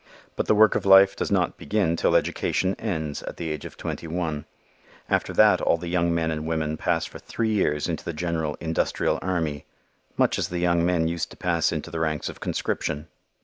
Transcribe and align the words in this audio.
But 0.35 0.47
the 0.47 0.55
work 0.55 0.73
of 0.73 0.83
life 0.83 1.15
does 1.15 1.29
not 1.29 1.59
begin 1.59 1.95
till 1.95 2.15
education 2.15 2.73
ends 2.79 3.21
at 3.21 3.37
the 3.37 3.51
age 3.51 3.65
of 3.65 3.77
twenty 3.77 4.07
one. 4.07 4.45
After 5.07 5.31
that 5.33 5.61
all 5.61 5.77
the 5.77 5.89
young 5.89 6.11
men 6.11 6.31
and 6.31 6.47
women 6.47 6.75
pass 6.75 7.05
for 7.05 7.19
three 7.19 7.51
years 7.53 7.87
into 7.87 8.03
the 8.03 8.11
general 8.11 8.57
"Industrial 8.59 9.19
Army," 9.21 9.63
much 10.17 10.39
as 10.39 10.47
the 10.47 10.57
young 10.57 10.83
men 10.83 11.07
used 11.07 11.29
to 11.29 11.37
pass 11.37 11.71
into 11.71 11.91
the 11.91 11.99
ranks 11.99 12.29
of 12.29 12.39
conscription. 12.39 13.09